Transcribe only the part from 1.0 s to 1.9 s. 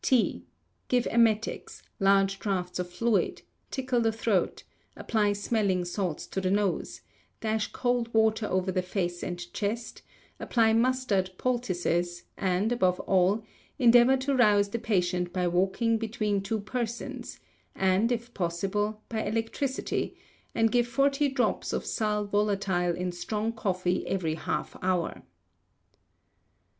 emetics,